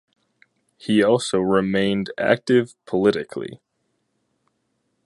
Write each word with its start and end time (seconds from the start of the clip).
He 0.79 1.03
also 1.03 1.37
remained 1.37 2.09
active 2.17 2.73
politically. 2.87 3.61